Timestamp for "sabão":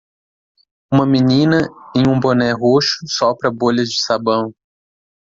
4.03-4.51